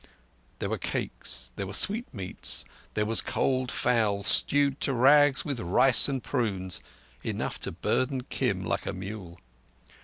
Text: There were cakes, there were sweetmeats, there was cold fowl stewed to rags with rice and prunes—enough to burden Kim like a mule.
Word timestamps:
There 0.57 0.69
were 0.71 0.79
cakes, 0.79 1.51
there 1.57 1.67
were 1.67 1.75
sweetmeats, 1.75 2.65
there 2.95 3.05
was 3.05 3.21
cold 3.21 3.71
fowl 3.71 4.23
stewed 4.23 4.81
to 4.81 4.93
rags 4.93 5.45
with 5.45 5.59
rice 5.59 6.09
and 6.09 6.23
prunes—enough 6.23 7.59
to 7.59 7.71
burden 7.71 8.23
Kim 8.23 8.65
like 8.65 8.87
a 8.87 8.93
mule. 8.93 9.37